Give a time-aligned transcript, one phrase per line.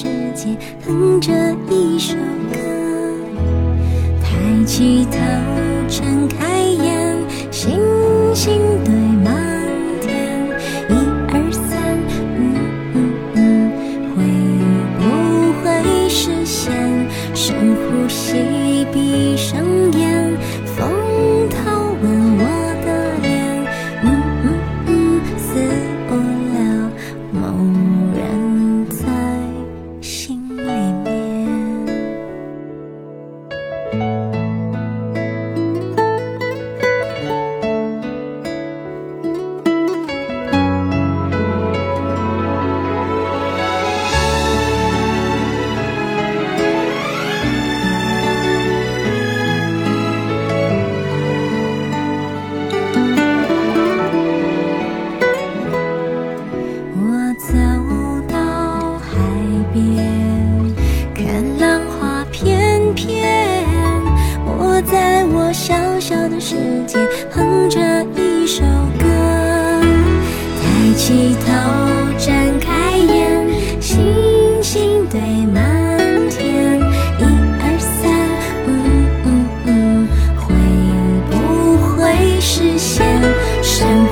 [0.00, 1.32] 世界哼着
[1.68, 2.14] 一首
[2.52, 2.56] 歌
[4.22, 5.18] 抬起头
[5.88, 7.18] 睁开眼
[7.50, 7.80] 星
[8.32, 8.77] 星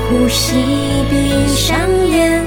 [0.09, 0.55] 呼吸，
[1.11, 2.45] 闭上眼，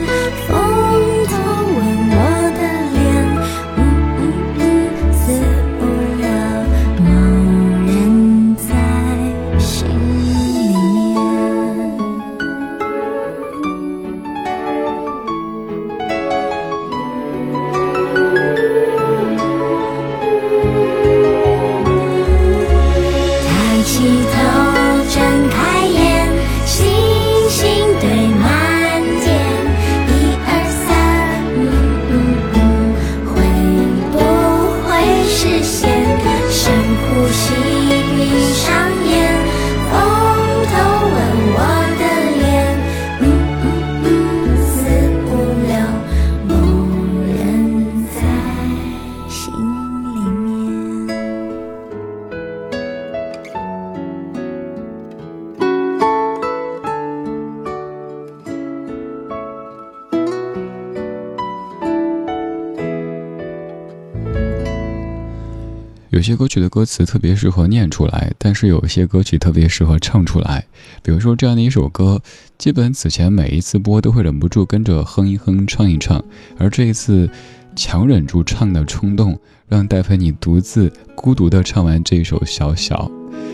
[66.19, 70.65] 有些歌曲的歌词特别适合念出来，但是有些歌曲特别适合唱出来。
[71.01, 72.21] 比如说这样的一首歌，
[72.57, 76.21] 基本此前每一次播都会忍不住跟着哼一哼、唱一唱，
[76.57, 77.29] 而这一次
[77.73, 79.39] 强忍住唱的冲动，
[79.69, 83.09] 让戴佩妮独自孤独地唱完这首《小小》。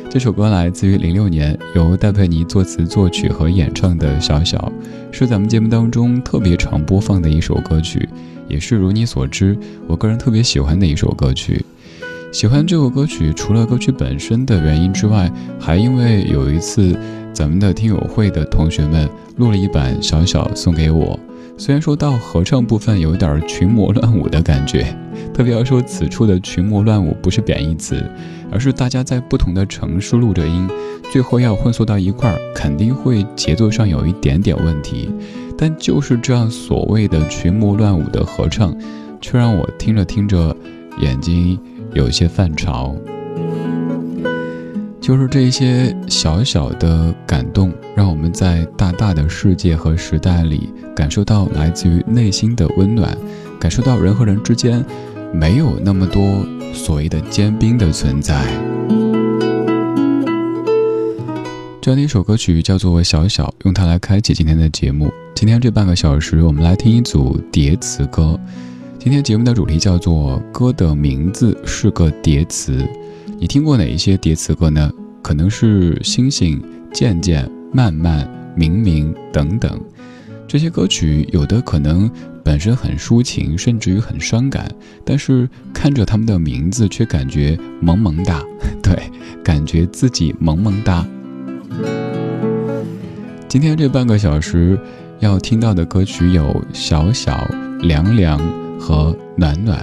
[0.10, 4.58] 这首歌来自于零六年由戴佩妮作词作曲和演唱的《小小》，
[5.16, 8.10] 是咱们节目当中特别常播放的一首歌曲，
[8.48, 9.56] 也是如你所知，
[9.86, 11.64] 我个人特别喜欢的一首歌曲。
[12.36, 16.94] 喜欢这首歌曲，除了歌曲本身的原因之外，还因为有一次
[17.32, 21.18] 咱们的听友会的同学们录了一版《小小》送给我。
[21.58, 24.94] 虽然说到合唱部分有点群魔乱舞的感觉，
[25.34, 28.04] 特别要说此处的群魔乱舞不是贬义词，
[28.52, 30.70] 而是大家在不同的城市录着音，
[31.14, 35.10] 最后要混缩到一块儿，肯定会节奏上有一点点问题。
[35.58, 38.76] 但就是这样所谓的群魔乱舞的合唱，
[39.22, 40.54] 却让我听着听着
[41.00, 41.58] 眼睛
[41.96, 42.96] 有些泛潮。
[45.02, 53.16] 就是这些小小的感动，让我们在大大的世界和时代里感受到来自于内心的温暖，
[53.60, 54.84] 感受到人和人之间
[55.32, 56.44] 没有那么多
[56.74, 58.44] 所谓的坚冰的存在。
[61.80, 65.14] 这样的一首歌曲叫做《小小》，用它来开启今天的节目。
[65.36, 68.40] 今天这半个小时，我们来听一组叠词歌。
[69.06, 72.84] 今天节目的主题叫做“歌的名字是个叠词”。
[73.38, 74.92] 你听过哪一些叠词歌呢？
[75.22, 76.60] 可能是星星、
[76.92, 79.80] 渐渐、慢慢、明明等等。
[80.48, 82.10] 这些歌曲有的可能
[82.44, 84.68] 本身很抒情，甚至于很伤感，
[85.06, 88.42] 但是看着他们的名字，却感觉萌萌哒。
[88.82, 89.00] 对，
[89.44, 91.06] 感觉自己萌萌哒。
[93.48, 94.80] 今天这半个小时
[95.20, 96.44] 要听到的歌曲有
[96.74, 97.48] 《小小》
[97.88, 98.40] 《凉凉》
[98.80, 99.80] 和《暖暖》，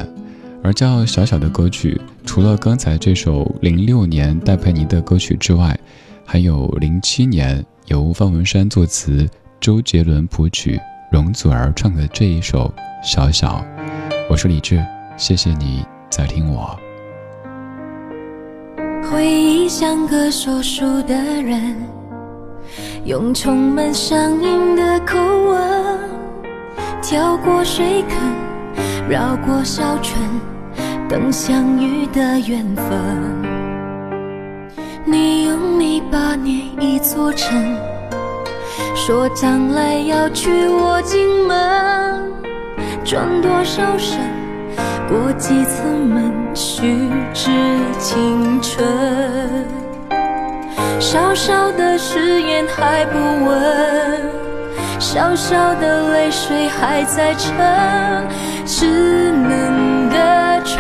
[0.63, 5.79] 而叫小小的歌曲，除了刚才这首零六年戴佩妮的歌曲之外，
[6.25, 9.29] 还有零七年由方文山作词、
[9.61, 10.81] 周杰伦谱曲、
[11.11, 12.73] 容祖儿唱的这一首
[13.07, 13.65] 《小小》。
[14.31, 14.85] 我是李志，
[15.17, 16.79] 谢谢你在听我。
[19.11, 21.77] 回忆像个说书的人，
[23.05, 25.99] 用充满乡音的口吻，
[27.03, 28.19] 跳过水坑，
[29.09, 30.19] 绕过小村，
[31.09, 32.85] 等相遇的缘分。
[35.05, 37.77] 你用泥巴捏一座城，
[38.95, 42.33] 说将来要娶我进门，
[43.05, 44.19] 转多少身，
[45.09, 46.33] 过几次门。
[46.55, 47.51] 虚掷
[47.99, 48.87] 青春，
[51.01, 54.21] 小小的誓言还不稳，
[54.99, 57.57] 小小的泪水还在撑，
[58.65, 60.79] 稚嫩的唇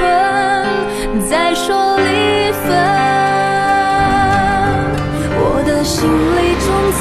[1.29, 2.71] 在说离分，
[5.35, 7.01] 我的心里从此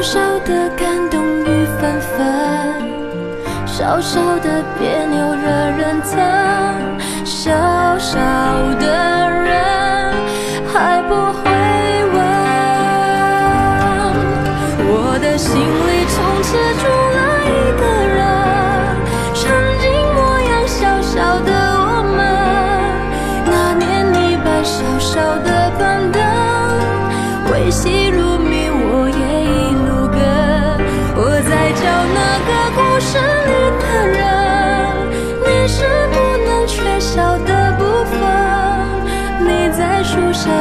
[0.00, 2.26] 小小的感动雨纷纷，
[3.66, 6.18] 小小的别扭惹人疼，
[7.26, 7.52] 小
[7.98, 8.18] 小
[8.78, 8.86] 的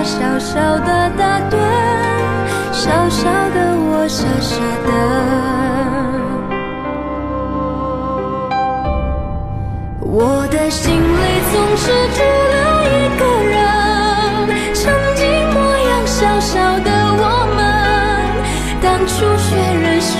[0.09, 1.55] 小小的打盹，
[2.71, 4.55] 小小的我傻傻
[4.87, 4.89] 的。
[10.01, 11.85] 我的心里总是
[12.17, 12.55] 住了
[12.89, 12.89] 一
[13.19, 13.53] 个人，
[14.73, 14.81] 曾
[15.15, 15.21] 经
[15.53, 16.89] 模样小小的
[17.21, 17.23] 我
[17.55, 17.59] 们，
[18.81, 20.17] 当初学人说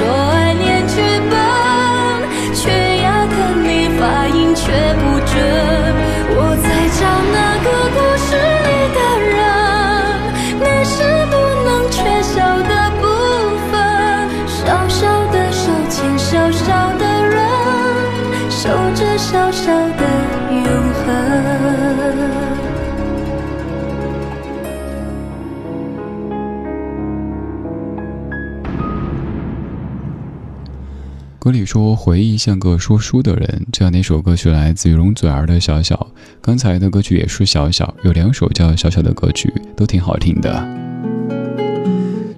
[31.42, 35.96] 歌里说：“回忆像个说书的人。”这样的一首歌曲来自于容祖儿的《小小》，
[36.42, 40.68] 刚才的歌曲也是《小小》，有两首叫《小小》的歌曲，都挺好听的。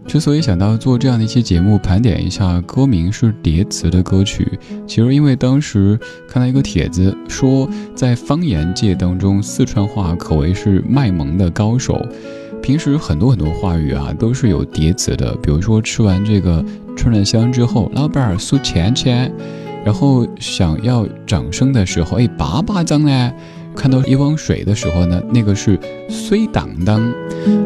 [0.05, 4.47] 之所以想到做这样的一期节目，盘点一下歌名是叠词的歌曲，
[4.85, 12.05] 其实因为当时看到一个帖子说，在方言界当中，四川话可谓是卖萌的高手。
[12.61, 16.63] 平时很多很多话语啊，都是有叠词的，比如说吃完这个
[16.95, 19.31] 串串香之后，老板儿数钱钱，
[19.83, 23.33] 然后想要掌声的时候，哎，叭叭张呢？
[23.75, 27.01] 看到一汪水的时候呢，那个是虽当当。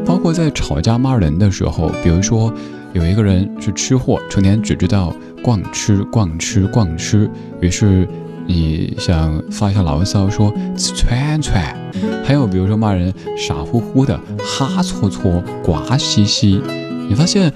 [0.06, 2.54] 包括在吵架骂人的时候，比如说
[2.94, 8.08] 有一个人是吃货，成天只知道逛吃逛吃逛吃，于是。
[8.48, 11.76] 你想发一下牢骚，说串串，
[12.24, 16.62] 还有比如说骂人傻乎乎的，哈搓搓，瓜兮兮。
[17.10, 17.52] 你发现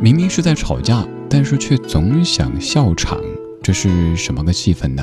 [0.00, 3.18] 明明是在吵架，但是却总想笑场，
[3.62, 5.02] 这是什么个气氛呢？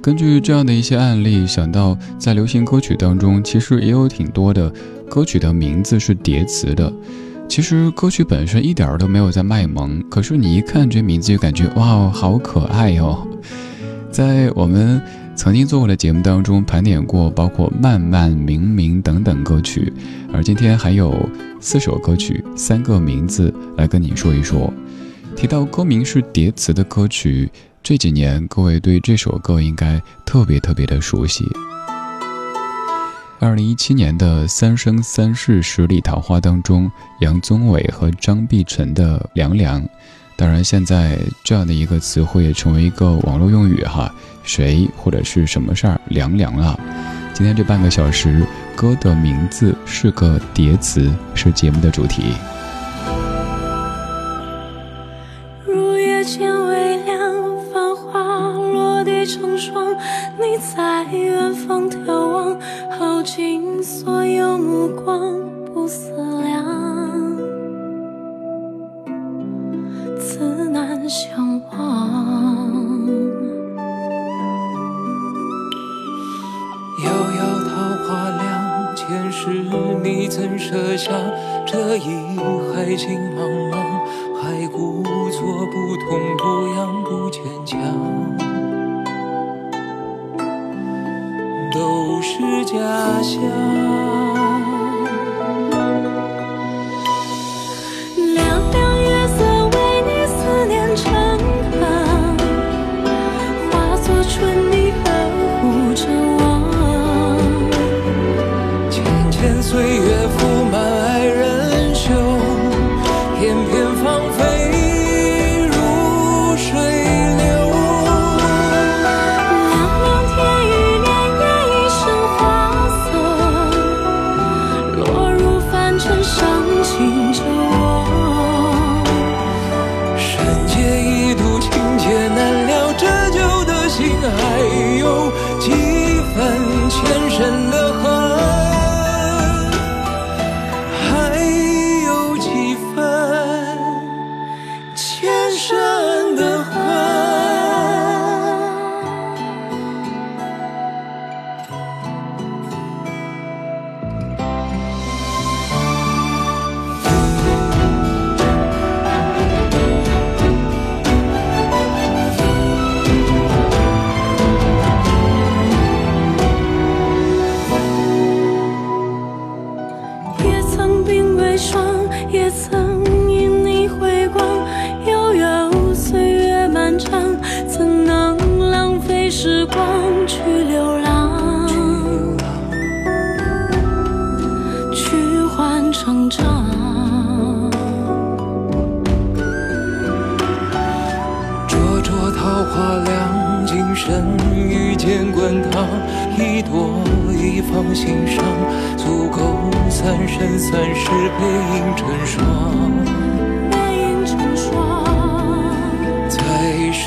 [0.00, 4.72] 根据这样的一些案例，想到在流行歌曲当中，其实也有挺多的
[5.08, 6.90] 歌曲的名字是叠词的。
[7.46, 13.27] 其实歌曲本身一点儿都没有在卖萌，可是你一看这名字就感觉哇哦，好可爱哟。
[14.10, 15.00] 在我们
[15.36, 19.92] 曾经做过的节目当中盘点过，包括慢慢、明明等等歌曲，
[20.32, 21.28] 而今天还有
[21.60, 24.72] 四首歌曲，三个名字来跟你说一说。
[25.36, 27.48] 提到歌名是叠词的歌曲，
[27.82, 31.44] 这几年各位对这首歌应该特别特别的熟悉。
[33.38, 39.80] 二零一七年的《三生三世十里桃花》当中，杨宗纬和张碧晨的《凉凉》。
[40.38, 44.08] 当然，现在这样的一个词汇也成为一个网络用语哈，
[44.44, 46.78] 谁或者是什么事儿凉凉了。
[47.34, 52.34] 今天这半个小时，歌的名字是个叠词，是节目的主题。
[55.66, 57.18] 入夜渐微凉，
[57.72, 59.92] 繁花落地成霜，
[60.38, 62.56] 你在远方眺望，
[62.96, 65.36] 耗尽所有目光，
[81.70, 82.08] 这一
[82.72, 83.76] 海情茫茫，
[84.40, 86.42] 还故作不痛不
[86.74, 87.78] 痒，不坚强。
[91.70, 92.72] 都是假
[93.20, 93.38] 象。
[98.34, 98.38] 凉
[98.70, 101.04] 凉月色为你思念成
[101.78, 101.82] 行，
[103.70, 105.06] 化作春泥呵
[105.60, 106.40] 护着我。
[108.90, 110.57] 浅浅岁月浮。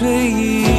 [0.04, 0.71] 一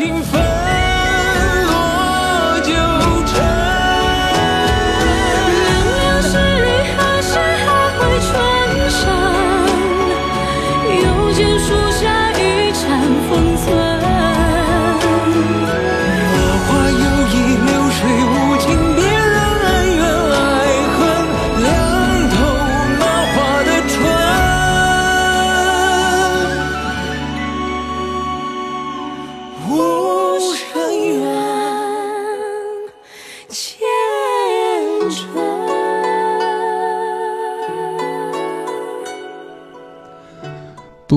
[0.00, 0.39] 情分。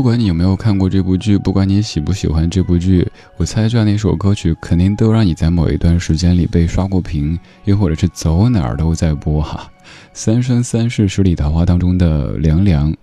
[0.04, 9.72] 不管你有没有看过这部剧，不管你喜不喜欢这部剧，我猜这样的一首歌曲肯定都让你在某一段时间里被刷过屏，又或者是走哪儿都在播哈。
[10.12, 12.94] 《三生三世十里桃花》当中的凉凉，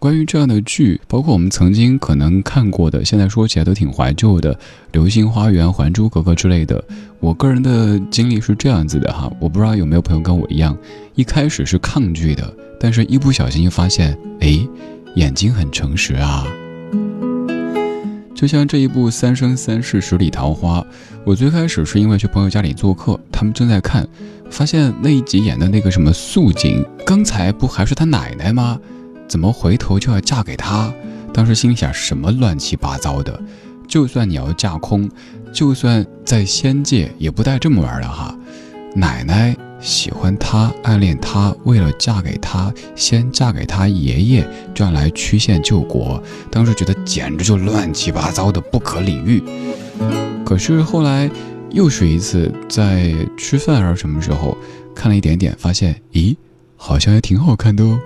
[0.00, 4.52] 关于这样的剧，包括我们曾经可能看过的，现在说起来都挺怀旧的，
[4.90, 6.82] 《流星花园》《还珠格格》之类的。
[7.20, 10.76] 我个人的经历是这样子的哈，我不知道有没有朋友跟我一样，
[11.14, 14.58] 一开始是抗拒的，但是一不小心就发现，哎。
[15.16, 16.46] 眼睛很诚实啊，
[18.34, 20.80] 就像这一部《三生三世十里桃花》，
[21.24, 24.06] 我最开始是因为去朋友家里做客，他们正在看，
[24.50, 28.78] 发现那一集演的那个什么素锦，刚才不还是他奶奶吗？
[29.28, 30.92] 怎么回头就要嫁给他？
[31.34, 33.40] 当时心想什么乱七八糟的，
[33.88, 35.10] 就算你要架空，
[35.52, 38.36] 就算在仙界也不带这么玩的哈，
[38.94, 39.56] 奶奶。
[39.80, 46.22] 喜欢他，暗恋他，为了嫁给他，先嫁给他爷爷，这样来曲线救国。
[46.50, 49.42] 当时觉得简直就乱七八糟的，不可理喻。
[50.44, 51.30] 可是后来
[51.70, 54.54] 又是一次在吃饭还是什么时候，
[54.94, 56.36] 看了一点点，发现，咦，
[56.76, 57.98] 好像还挺好看的哦。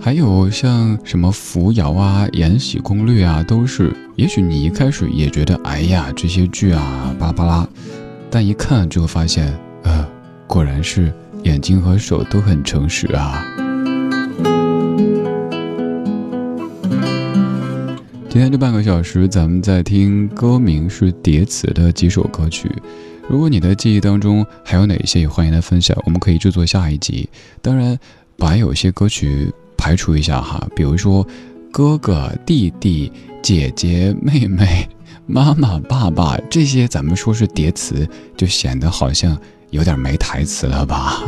[0.00, 3.94] 还有像什么扶摇啊、延禧攻略啊，都是。
[4.16, 7.68] 也许你一开始也觉得，哎呀，这些剧啊，巴拉巴拉，
[8.30, 9.56] 但一看之后发现。
[9.84, 10.06] 呃，
[10.46, 11.10] 果然是
[11.44, 13.42] 眼睛和手都很诚实啊。
[18.28, 22.70] 今天这半个小时，咱们在听歌名是叠词的几首歌曲。
[23.28, 27.28] 如果你的记忆当中还有哪些，也欢迎来分享，我们可以制作下一集。
[27.62, 27.98] 当然，
[28.36, 31.26] 把有些歌曲排除一下哈，比如说
[31.70, 33.10] 哥哥、弟弟、
[33.42, 34.88] 姐姐、妹妹、
[35.26, 39.38] 妈妈、爸爸这些，咱们说是叠词，就显得好像。
[39.70, 41.22] 有点没台词了吧？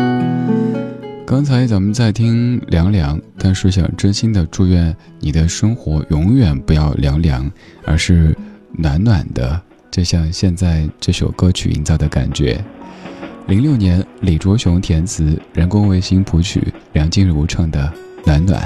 [1.26, 7.52] 刚才咱们在听凉凉，但是想真心的祝愿你的生活永远不要凉凉，
[7.84, 8.34] 而是
[8.72, 12.58] 暖暖的，就像现在这首歌曲营造的感觉。
[13.48, 17.92] 零六年，李卓雄填词，人工卫星谱曲，梁静茹唱的
[18.26, 18.62] 《暖暖》，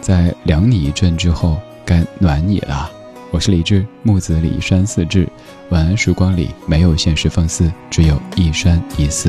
[0.00, 2.88] 在凉你一阵之后，该暖你了。
[3.36, 5.28] 我是李志，木子李山四志。
[5.68, 9.28] 晚安时光里没有现实放肆，只有一山一寺。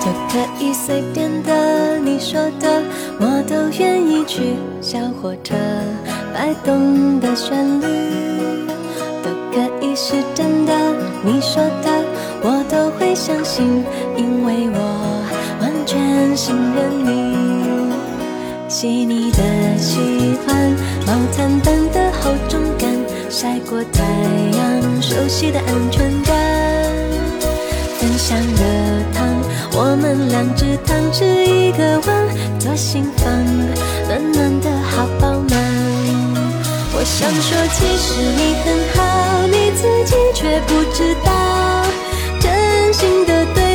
[0.00, 2.82] 都可以随便的，你说的
[3.20, 4.56] 我都愿意去。
[4.80, 5.54] 小火车
[6.34, 7.86] 摆动的旋律，
[9.22, 10.72] 都可以是真的，
[11.22, 12.04] 你说的
[12.42, 13.84] 我都会相信，
[14.16, 15.19] 因为我
[16.20, 17.90] 完全信任你。
[18.68, 19.38] 细腻的
[19.78, 19.98] 喜
[20.46, 22.90] 欢，毛毯般的厚重感，
[23.30, 24.04] 晒过太
[24.56, 26.36] 阳，熟悉的安全感。
[27.98, 28.62] 分享热
[29.14, 29.26] 汤，
[29.72, 33.32] 我们两只汤匙一个碗，左心房，
[34.06, 35.58] 暖暖的好饱满。
[36.92, 39.00] 我想说，其实你很好，
[39.46, 41.30] 你自己却不知道，
[42.40, 43.69] 真心的对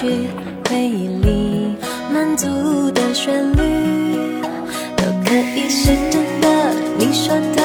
[0.00, 0.06] 去
[0.66, 1.76] 回忆里
[2.10, 4.40] 满足的旋律。
[4.96, 6.48] 都可以是真的，
[6.96, 7.62] 你说的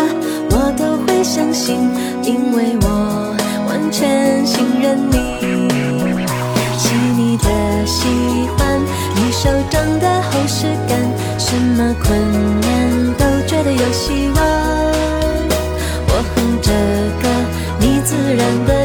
[0.52, 1.78] 我都会相信，
[2.24, 3.34] 因为我
[3.70, 5.16] 完全信任你。
[6.78, 8.06] 细腻的喜
[8.58, 8.82] 欢，
[9.16, 11.00] 你手掌的厚实感，
[11.40, 12.20] 什么困
[12.60, 14.46] 难都觉得有希望。
[16.10, 16.70] 我哼着
[17.24, 17.30] 歌，
[17.80, 18.85] 你自然的